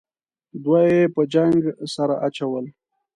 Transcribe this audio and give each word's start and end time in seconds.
دوه 0.63 0.79
یې 0.91 1.01
په 1.15 1.21
جنگ 1.33 1.59
سره 1.93 2.15
اچول. 2.27 2.65